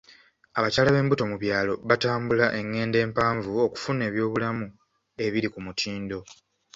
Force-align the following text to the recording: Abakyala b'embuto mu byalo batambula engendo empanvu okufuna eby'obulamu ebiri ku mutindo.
Abakyala 0.57 0.89
b'embuto 0.91 1.23
mu 1.31 1.37
byalo 1.43 1.73
batambula 1.89 2.45
engendo 2.59 2.97
empanvu 3.05 3.49
okufuna 3.65 4.01
eby'obulamu 4.09 4.65
ebiri 5.25 5.47
ku 5.53 5.59
mutindo. 5.65 6.19